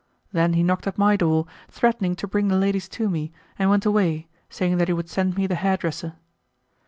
Then 0.31 0.53
he 0.53 0.63
knocked 0.63 0.87
at 0.87 0.97
my 0.97 1.15
door, 1.15 1.45
threatening 1.69 2.15
to 2.15 2.27
bring 2.27 2.47
the 2.47 2.55
ladies 2.55 2.89
to 2.89 3.07
me, 3.07 3.31
and 3.59 3.69
went 3.69 3.85
away, 3.85 4.29
saying 4.49 4.77
that 4.79 4.87
he 4.87 4.95
would 4.95 5.09
send 5.11 5.37
me 5.37 5.45
the 5.45 5.53
hair 5.53 5.77
dresser. 5.77 6.15